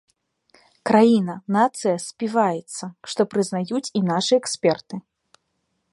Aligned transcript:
Краіна, 0.89 1.35
нацыя 1.57 1.93
співаецца, 2.07 2.85
што 3.13 3.21
прызнаюць 3.35 3.85
і 4.01 4.03
нашы 4.11 4.33
эксперты. 4.43 4.95